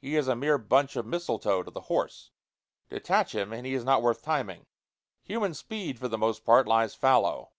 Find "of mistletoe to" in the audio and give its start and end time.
0.96-1.70